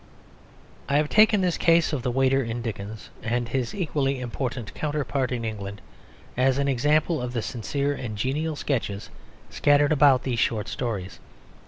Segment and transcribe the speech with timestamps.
[0.89, 5.31] I have taken this case of the waiter in Dickens and his equally important counterpart
[5.31, 5.79] in England
[6.35, 9.11] as an example of the sincere and genial sketches
[9.51, 11.19] scattered about these short stories.